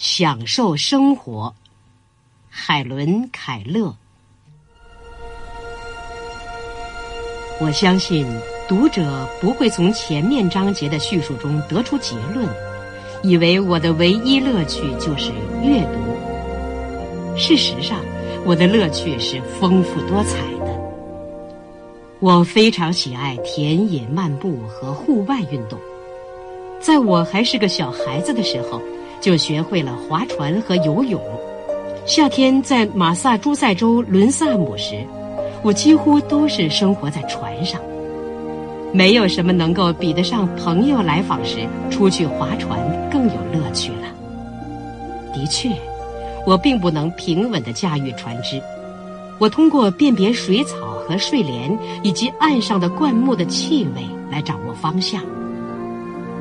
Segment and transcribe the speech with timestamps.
[0.00, 1.54] 享受生活，
[2.48, 3.94] 海伦·凯勒。
[7.60, 8.26] 我相信
[8.66, 12.48] 读者不会从前面章节的叙述中得出结论，
[13.22, 15.32] 以为我的唯一乐趣就是
[15.62, 17.36] 阅读。
[17.36, 18.00] 事实上，
[18.46, 20.80] 我的乐趣是丰富多彩的。
[22.20, 25.78] 我非常喜爱田野漫步和户外运动。
[26.80, 28.80] 在我还是个小孩子的时候。
[29.20, 31.20] 就学会了划船和游泳。
[32.06, 35.04] 夏天在马萨诸塞州伦萨姆时，
[35.62, 37.80] 我几乎都是生活在船上。
[38.92, 41.58] 没有什么能够比得上朋友来访时
[41.90, 42.80] 出去划船
[43.10, 44.08] 更有乐趣了。
[45.32, 45.70] 的确，
[46.44, 48.60] 我并不能平稳地驾驭船只。
[49.38, 55.22] 我通过辨别水草和睡莲以及岸上的灌木的气味来掌握方向。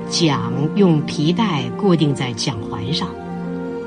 [0.10, 3.08] 桨用皮带固定在桨环上，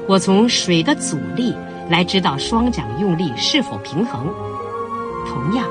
[0.09, 1.55] 我从水的阻力
[1.89, 4.27] 来知道双桨用力是否平衡。
[5.27, 5.67] 同样，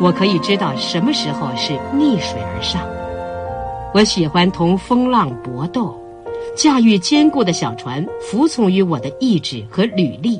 [0.00, 2.82] 我可以知道什么时候是逆水而上。
[3.94, 5.98] 我喜欢同风浪搏斗，
[6.54, 10.38] 驾驭坚固的小船，服从于我的意志和履历。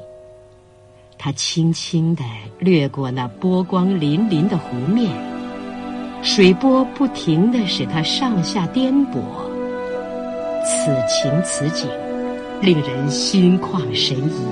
[1.19, 2.23] 它轻轻地
[2.59, 5.11] 掠过那波光粼粼的湖面，
[6.23, 9.21] 水波不停地使它上下颠簸。
[10.67, 11.89] 此情此景，
[12.61, 14.47] 令人心旷神怡。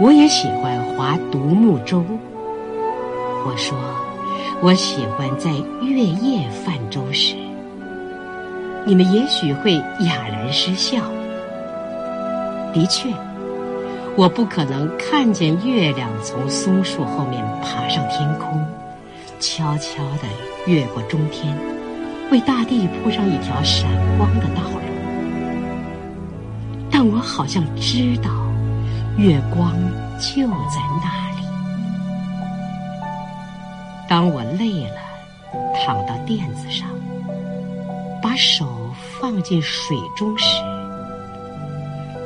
[0.00, 2.02] 我也喜欢划独木舟。
[3.46, 3.76] 我说，
[4.62, 5.50] 我喜欢在
[5.82, 7.36] 月夜泛舟时，
[8.86, 9.74] 你们也许会
[10.06, 11.02] 哑然失笑。
[12.72, 13.10] 的确，
[14.16, 18.64] 我不可能看见月亮从松树后面爬上天空，
[19.38, 20.26] 悄悄地
[20.66, 21.54] 越过中天。
[22.30, 24.80] 为大地铺上一条闪光的道路，
[26.90, 28.30] 但我好像知道，
[29.16, 29.72] 月光
[30.18, 31.46] 就在那里。
[34.08, 34.96] 当我累了，
[35.74, 36.88] 躺到垫子上，
[38.22, 38.66] 把手
[39.20, 40.46] 放进水中时，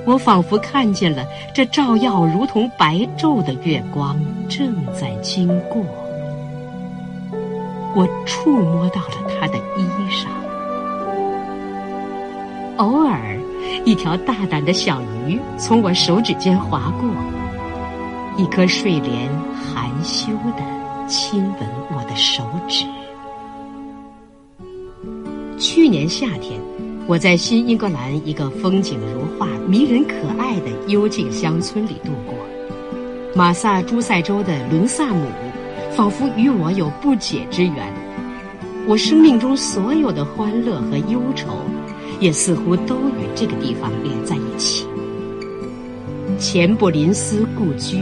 [0.06, 5.84] 我仿佛看见了这照耀如同白昼的月光正在经过。
[7.94, 10.28] 我触摸到了他的衣裳，
[12.76, 13.36] 偶尔，
[13.84, 17.08] 一条大胆的小鱼从我手指间划过，
[18.36, 20.62] 一颗睡莲含羞地
[21.08, 22.84] 亲吻我的手指。
[25.58, 26.60] 去年夏天，
[27.06, 32.34] 我在新英格兰一个风景如画、迷人可爱的幽静乡村里度过，
[33.34, 35.26] 马萨诸塞州的伦萨姆。
[35.98, 37.92] 仿佛与我有不解之缘，
[38.86, 41.48] 我生命中所有的欢乐和忧愁，
[42.20, 44.86] 也似乎都与这个地方连在一起。
[46.38, 48.00] 钱布林斯故居，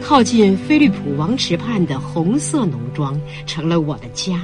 [0.00, 4.40] 靠近菲利普王池畔的红色农庄，成了我的家。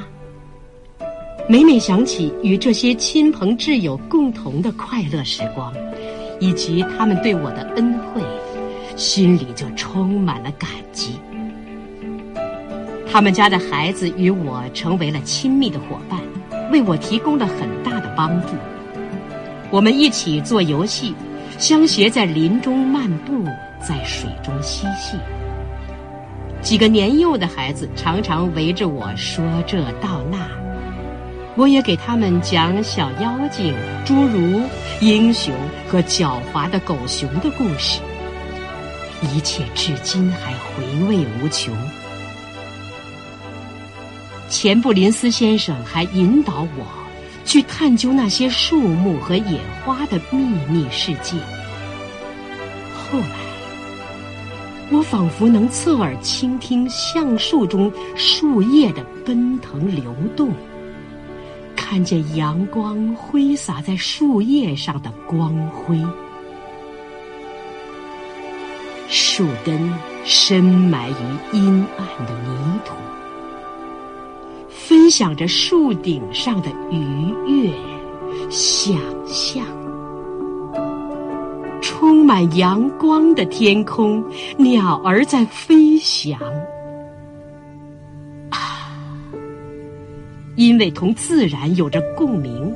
[1.49, 5.73] 每每想起与这些亲朋挚友共同的快乐时光，
[6.39, 8.21] 以及他们对我的恩惠，
[8.97, 11.13] 心里就充满了感激。
[13.13, 16.21] 他们家的孩子与我成为了亲密的伙伴，
[16.71, 18.55] 为我提供了很大的帮助。
[19.69, 21.13] 我们一起做游戏，
[21.59, 23.45] 相携在林中漫步，
[23.81, 25.19] 在水中嬉戏。
[26.61, 30.39] 几个年幼的孩子常常围着我说这道那，
[31.57, 33.75] 我也给他们讲小妖精、
[34.07, 34.63] 侏儒、
[35.01, 35.53] 英雄
[35.89, 38.01] 和狡猾的狗熊的故事，
[39.35, 41.75] 一切至今还回味无穷。
[44.63, 46.85] 钱布林斯先生还引导我
[47.47, 50.39] 去探究那些树木和野花的秘
[50.69, 51.39] 密世界。
[52.95, 53.39] 后来，
[54.91, 60.53] 我仿佛能侧耳倾听橡树中树叶的奔腾流动，
[61.75, 65.99] 看见阳光挥洒在树叶上的光辉。
[69.09, 69.91] 树根
[70.27, 72.07] 深埋于阴暗
[75.11, 77.71] 想着树顶上的愉悦，
[78.49, 78.97] 想
[79.27, 79.67] 象
[81.83, 84.25] 充满阳光的天空，
[84.57, 86.39] 鸟儿在飞翔。
[88.51, 88.89] 啊，
[90.57, 92.73] 因为同自然有着共鸣，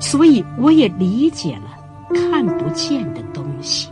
[0.00, 1.78] 所以我也理解了
[2.12, 3.88] 看不见的东西。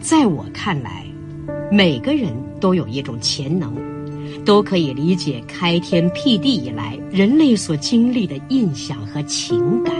[0.00, 1.06] 在我看来，
[1.70, 3.72] 每个人都有一种潜能。
[4.48, 9.94] 都可以理解开天辟地以来人类所经历的印象和情感。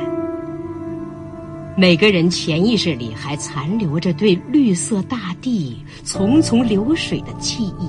[1.76, 7.86] 每个人潜意识里还残留着对绿色大地淙淙流水的记忆，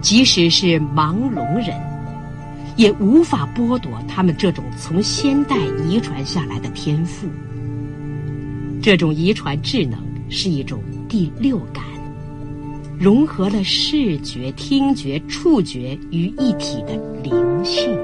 [0.00, 1.76] 即使是盲聋人，
[2.76, 5.56] 也无法剥夺他们这种从先代
[5.88, 7.26] 遗传下来的天赋。
[8.80, 9.98] 这种遗传智能
[10.30, 11.82] 是一种第六感，
[13.02, 17.98] 融合了视觉、听觉、触觉于一体的灵性。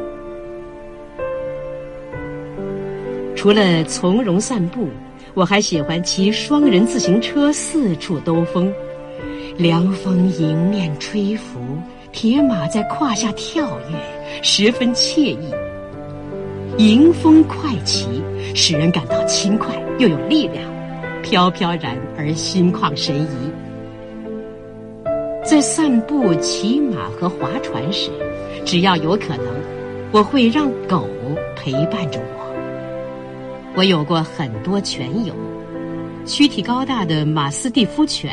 [3.37, 4.89] 除了从容散步，
[5.35, 8.75] 我还喜欢骑双人自行车四处兜风。
[9.57, 11.61] 凉风迎面吹拂，
[12.11, 15.49] 铁马在胯下跳跃，十分惬意。
[16.79, 18.21] 迎风快骑，
[18.53, 20.65] 使人感到轻快又有力量，
[21.23, 23.68] 飘飘然而心旷神怡。
[25.49, 28.11] 在散步、骑马和划船时，
[28.67, 29.47] 只要有可能，
[30.13, 31.09] 我会让狗
[31.57, 33.73] 陪伴着我。
[33.75, 35.33] 我有过很多犬友，
[36.27, 38.31] 躯体高大的马斯蒂夫犬，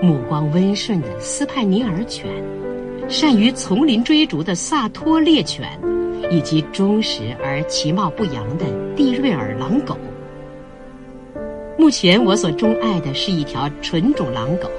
[0.00, 2.30] 目光温顺的斯派尼尔犬，
[3.08, 5.68] 善于丛林追逐的萨托猎犬，
[6.30, 9.98] 以及忠实而其貌不扬的蒂瑞尔狼狗。
[11.76, 14.70] 目前我所钟爱的是一条纯种狼狗，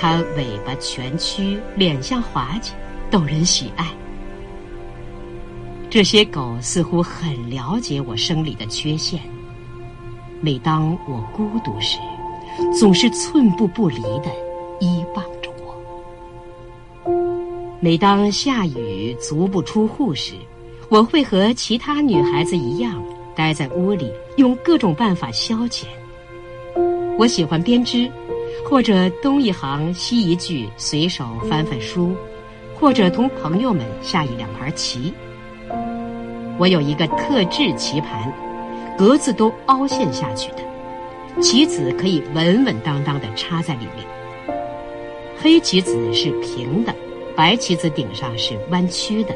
[0.00, 2.72] 它尾巴蜷曲，脸像滑稽，
[3.10, 3.84] 逗人喜爱。
[5.90, 9.18] 这些狗似乎很了解我生理的缺陷。
[10.40, 11.98] 每当我孤独时，
[12.78, 14.30] 总是寸步不离的
[14.78, 17.10] 依傍着我。
[17.80, 20.34] 每当下雨足不出户时，
[20.88, 23.02] 我会和其他女孩子一样，
[23.34, 25.86] 待在屋里，用各种办法消遣。
[27.18, 28.08] 我喜欢编织，
[28.68, 32.14] 或者东一行西一句，随手翻翻书，
[32.78, 35.12] 或者同朋友们下一两盘棋。
[36.58, 38.30] 我有一个特制棋盘，
[38.98, 40.58] 格子都凹陷下去的，
[41.40, 44.06] 棋子可以稳稳当当的插在里面。
[45.40, 46.94] 黑棋子是平的，
[47.34, 49.34] 白棋子顶上是弯曲的。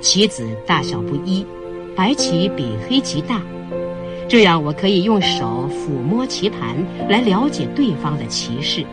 [0.00, 1.44] 棋子大小不一，
[1.96, 3.42] 白棋比黑棋大，
[4.30, 6.76] 这样我可以用手抚摸棋盘
[7.08, 8.86] 来了解对方的棋势。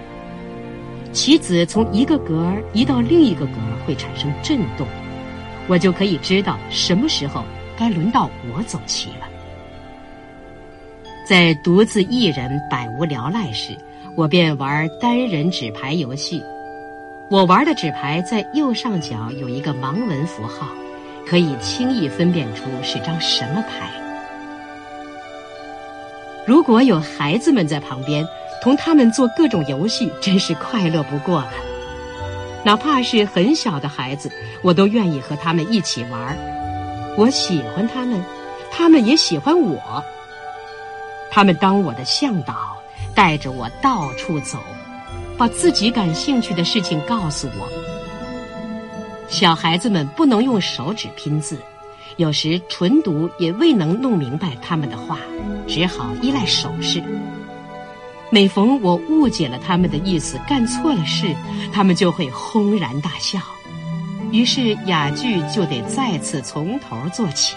[1.11, 3.53] 棋子从一个格移到另一个格
[3.85, 4.87] 会产生震动。
[5.67, 7.43] 我就可以知道什么时候
[7.77, 9.27] 该轮到我走棋了。
[11.23, 13.77] 在独自一人百无聊赖时，
[14.15, 16.41] 我便玩单人纸牌游戏。
[17.29, 20.67] 我玩的纸牌在右上角有一个盲文符号，
[21.27, 24.06] 可以轻易分辨出是张什么牌。
[26.47, 28.25] 如果有孩子们在旁边，
[28.63, 31.51] 同他们做各种游戏，真是快乐不过了。
[32.63, 36.37] 哪怕是很小的孩子，我都愿意和他们一起玩
[37.17, 38.23] 我喜欢他们，
[38.71, 40.01] 他们也喜欢我。
[41.29, 42.55] 他们当我的向导，
[43.13, 44.57] 带着我到处走，
[45.37, 47.67] 把自己感兴趣的事情告诉我。
[49.27, 51.59] 小孩子们不能用手指拼字，
[52.17, 55.19] 有时纯读也未能弄明白他们的话，
[55.67, 57.01] 只好依赖手势。
[58.31, 61.33] 每逢我误解了他们的意思，干错了事，
[61.71, 63.39] 他们就会轰然大笑，
[64.31, 67.55] 于是哑剧就得再次从头做起。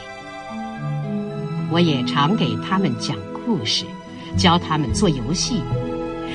[1.71, 3.87] 我也常给他们讲故事，
[4.37, 5.63] 教他们做游戏，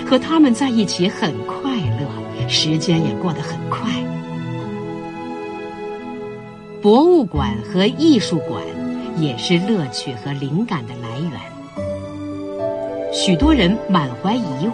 [0.09, 3.87] 和他们在一起很快乐，时间也过得很快。
[6.85, 8.61] 博物馆和艺术馆
[9.17, 11.31] 也是乐趣和灵感的来源。
[13.11, 14.71] 许多人满怀疑惑：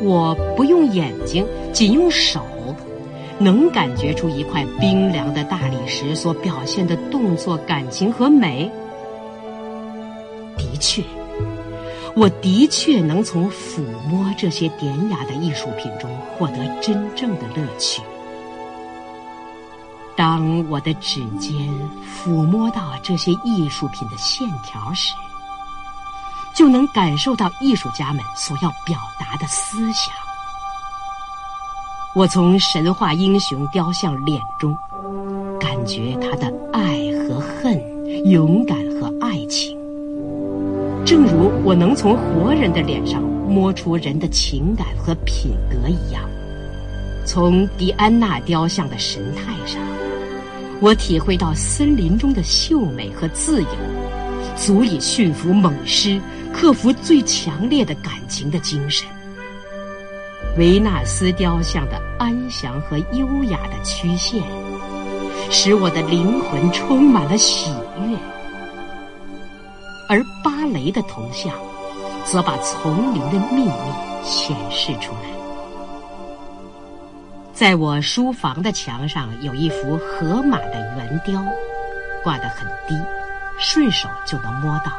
[0.00, 2.42] 我不用眼睛，仅用手，
[3.40, 8.70] 能感觉出一块冰凉的大理石所表现的动作、感情和美？
[10.56, 11.02] 的确，
[12.14, 16.08] 我的确能从抚摸这些典雅的艺术品中
[16.38, 18.00] 获得真正的乐趣。
[20.18, 21.54] 当我的指尖
[22.04, 25.14] 抚摸到这些艺术品的线条时，
[26.52, 30.12] 就能感受到艺术家们所要表达的思想。
[32.16, 34.76] 我从神话英雄雕像脸中，
[35.60, 37.80] 感觉他的爱和恨、
[38.28, 39.78] 勇敢和爱情，
[41.06, 46.24] 正如我能从活人的脸上摸出人的情感和品格一样。
[47.24, 49.80] 从狄安娜雕像的神态上，
[50.80, 53.68] 我体会到森林中的秀美和自由，
[54.56, 56.20] 足以驯服猛狮。
[56.50, 59.06] 克服最强烈的感情的精神。
[60.56, 64.42] 维纳斯雕像的安详和优雅的曲线，
[65.50, 67.70] 使我的灵魂充满了喜
[68.00, 68.16] 悦；
[70.08, 71.52] 而芭蕾的铜像，
[72.24, 73.70] 则把丛林的秘密
[74.24, 75.37] 显示出来。
[77.58, 81.44] 在我书房的墙上有一幅河马的圆雕，
[82.22, 82.94] 挂得很低，
[83.58, 84.92] 顺手就能摸到。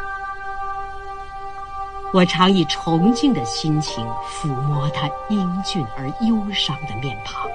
[2.12, 7.50] 我常以崇敬的心情抚摸他英俊而忧伤的面庞。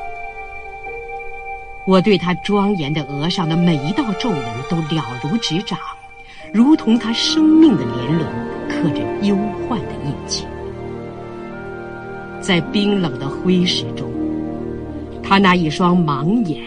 [1.87, 5.78] 我对他庄严的额上的每一道皱纹都了如指掌，
[6.50, 8.26] 如同他生命的年轮
[8.70, 9.37] 刻着忧
[9.68, 10.46] 患的印记。
[12.40, 14.24] 在冰冷的灰石中。
[15.26, 16.62] 他那一双盲眼，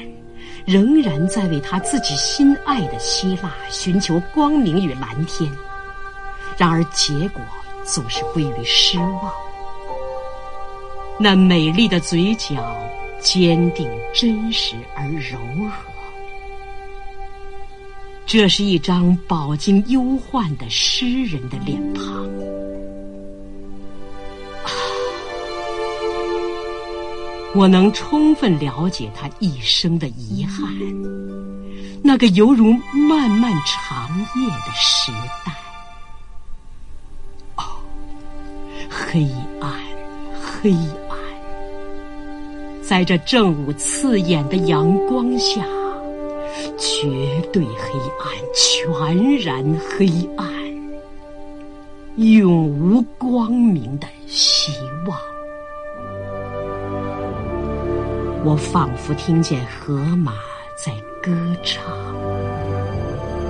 [0.65, 5.49] 仍然在为他自己心爱的希腊寻求光明与蓝天，
[6.57, 7.41] 然而结果
[7.83, 9.31] 总是归于失望。
[11.19, 12.55] 那美丽的嘴角，
[13.19, 15.37] 坚定、真实而柔
[15.69, 15.83] 和。
[18.25, 22.56] 这是一张饱经忧患的诗人的脸庞。
[27.55, 30.67] 我能充分了解他一生的遗憾，
[32.03, 35.11] 那个犹如漫漫长夜的时
[35.43, 35.51] 代。
[37.55, 37.63] 哦，
[38.89, 39.27] 黑
[39.59, 39.73] 暗，
[40.39, 40.71] 黑
[41.09, 41.17] 暗，
[42.83, 45.65] 在这正午刺眼的阳光下，
[46.77, 50.47] 绝对黑暗，全然黑暗，
[52.17, 54.07] 永无光明的
[58.47, 60.35] 我仿佛听见河马
[60.77, 61.83] 在歌唱，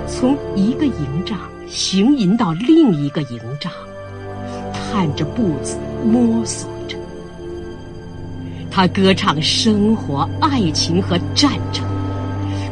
[0.08, 1.38] 从一个营帐
[1.68, 3.70] 行吟到另一个营帐，
[4.72, 6.98] 探着步子摸索着。
[8.72, 11.84] 他歌唱生活、爱情和战争，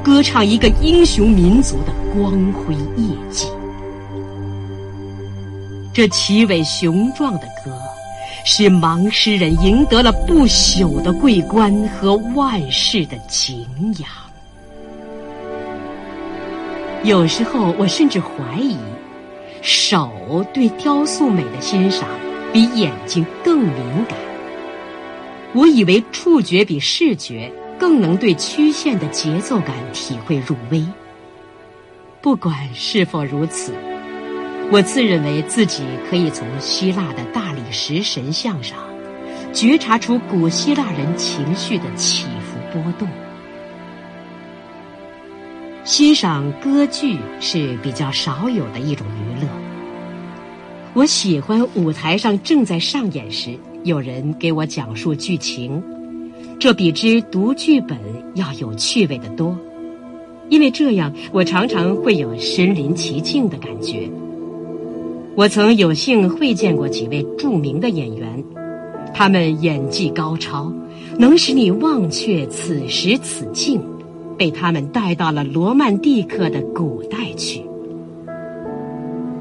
[0.02, 3.46] 歌唱一个英雄民族的光辉业绩。
[5.92, 7.70] 这奇伟雄壮的歌。
[8.48, 13.66] 使盲诗人赢得了不朽的桂冠和万世的敬
[13.98, 14.08] 仰。
[17.02, 18.76] 有时候，我甚至怀疑，
[19.62, 22.08] 手对雕塑美的欣赏
[22.52, 23.74] 比眼睛更敏
[24.08, 24.16] 感。
[25.52, 30.86] 我以为触觉比视觉更能对曲线的节奏感体会入微。
[32.22, 33.72] 不管是否如此。
[34.68, 38.76] 我自认为自己可以从希腊的大理石神像上，
[39.52, 43.08] 觉察出古希腊人情绪的起伏波动。
[45.84, 49.48] 欣赏歌剧是比较少有的一种娱乐。
[50.94, 55.80] 我喜欢舞台上正在上演时，有人给我讲述剧情，
[56.58, 57.96] 这比之读剧本
[58.34, 59.56] 要有趣味的多，
[60.48, 64.10] 因为这样我常常会有身临其境的感觉。
[65.36, 68.42] 我曾有幸会见过几位著名的演员，
[69.12, 70.72] 他们演技高超，
[71.18, 73.78] 能使你忘却此时此境，
[74.38, 77.62] 被他们带到了罗曼蒂克的古代去。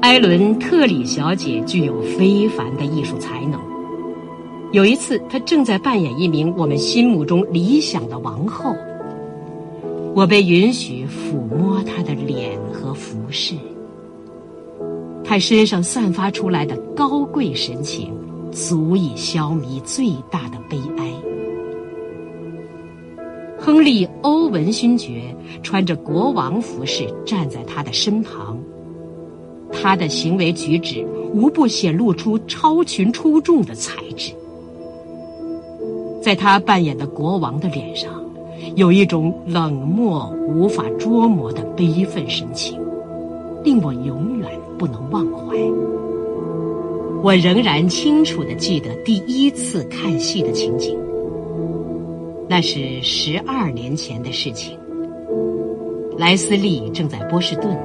[0.02, 3.58] 埃伦特里小姐具有非凡的艺术才能。
[4.72, 8.76] 有一次，她正在扮演一名我们心目中理想的王后，
[10.14, 13.54] 我被允许抚摸她的脸和服饰。
[15.28, 18.14] 他身上散发出来的高贵神情，
[18.52, 21.10] 足以消弭最大的悲哀。
[23.58, 28.56] 亨利·欧文勋爵穿着国王服饰站在他的身旁，
[29.72, 31.04] 他的行为举止
[31.34, 34.32] 无不显露出超群出众的才智。
[36.22, 38.12] 在他扮演的国王的脸上，
[38.76, 42.80] 有一种冷漠无法捉摸的悲愤神情，
[43.64, 44.48] 令我永远。
[44.78, 45.56] 不能忘怀。
[47.22, 50.96] 我仍然清楚的记得第一次看戏的情景。
[52.48, 54.78] 那是十二年前的事情。
[56.16, 57.76] 莱斯利正在波士顿，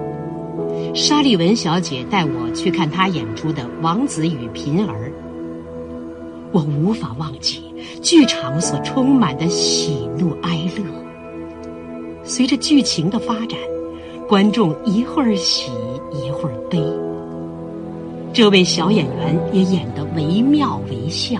[0.93, 5.09] 沙利文小姐带我去看她演出的《王子与贫儿》。
[6.51, 7.63] 我无法忘记
[8.01, 10.83] 剧场所充满的喜怒哀乐。
[12.23, 13.57] 随着剧情的发展，
[14.29, 15.71] 观众一会儿喜。
[16.11, 16.81] 一会儿悲，
[18.33, 21.39] 这位小演员也演得惟妙惟肖。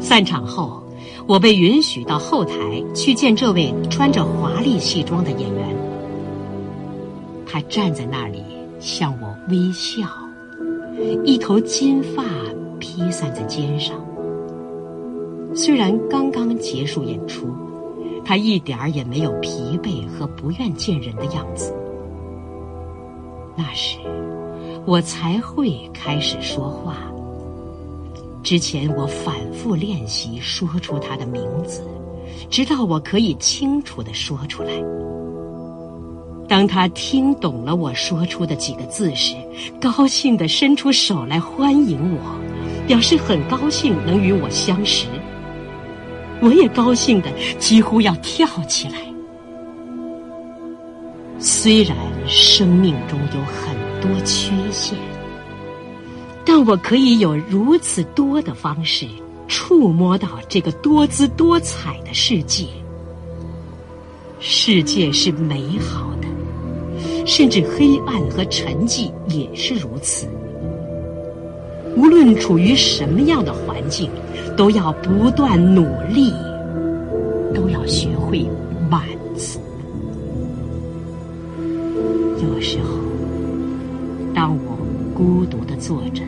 [0.00, 0.82] 散场后，
[1.26, 5.76] 我被允许到后台去见这位穿着华丽戏装的演员。
[7.44, 8.42] 他站在那里
[8.80, 10.06] 向我微笑，
[11.24, 12.24] 一头金发
[12.78, 13.96] 披散在肩上。
[15.54, 17.48] 虽然刚刚结束演出，
[18.28, 21.74] 他一点儿也没有疲惫和不愿见人的样子。
[23.56, 23.96] 那时，
[24.84, 27.10] 我才会开始说话。
[28.42, 31.80] 之前我反复练习说出他的名字，
[32.50, 34.72] 直到我可以清楚的说出来。
[36.46, 39.36] 当他听懂了我说出的几个字时，
[39.80, 42.38] 高兴的伸出手来欢迎我，
[42.86, 45.06] 表示很高兴能与我相识。
[46.40, 48.94] 我也高兴的几乎要跳起来。
[51.38, 54.98] 虽然生命中有很多缺陷，
[56.44, 59.06] 但我可以有如此多的方式
[59.46, 62.66] 触摸到这个多姿多彩的世界。
[64.40, 66.28] 世界是美好的。
[67.24, 70.26] 甚至黑暗和沉寂也是如此。
[71.98, 74.08] 无论处于什么样的环境，
[74.56, 76.32] 都要不断努力，
[77.52, 78.46] 都要学会
[78.88, 79.02] 满
[79.34, 79.58] 足。
[82.40, 82.94] 有时候，
[84.32, 84.78] 当我
[85.12, 86.22] 孤独的坐着，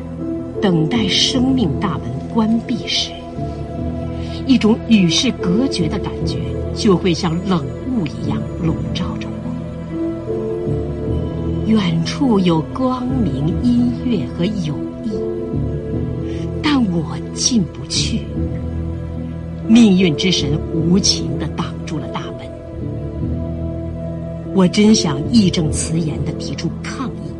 [0.60, 3.12] 等待生命大门关闭时，
[4.48, 6.38] 一种与世隔绝的感觉
[6.74, 9.50] 就会像冷雾一样笼罩着我。
[11.68, 14.74] 远处有光明、音乐和友，
[17.00, 18.20] 我进不去。
[19.66, 22.48] 命运之神无情的挡住了大门。
[24.54, 27.32] 我真想义正辞严的提出抗议，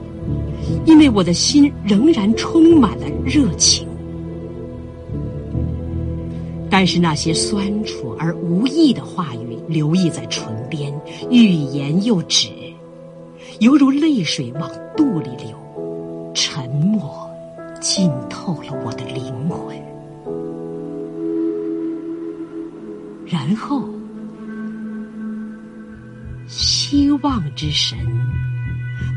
[0.86, 3.86] 因为我的心仍然充满了热情。
[6.70, 10.92] 但是那些酸楚而无意的话语流溢在唇边，
[11.30, 12.48] 欲言又止。
[13.58, 15.54] 犹如泪水往肚里流，
[16.32, 17.29] 沉默
[17.80, 19.74] 浸透了我的灵魂。
[23.26, 23.88] 然后，
[26.46, 27.98] 希望之神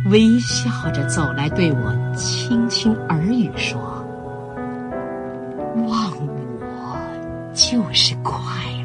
[0.09, 3.79] 微笑着走来，对我轻轻耳语说
[5.87, 6.11] ：“忘
[6.59, 6.97] 我
[7.53, 8.41] 就是快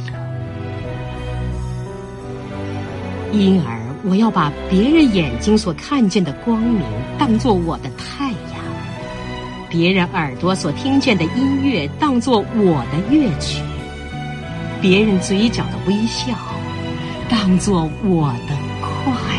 [0.06, 0.12] 乐。”
[3.32, 3.78] 因而。
[4.04, 6.80] 我要把别人眼睛所看见的光明
[7.18, 8.27] 当作我的太，
[9.70, 13.62] 别人耳朵所听见的音乐当作我的乐曲，
[14.80, 16.34] 别人嘴角的微笑
[17.28, 19.37] 当作我的快。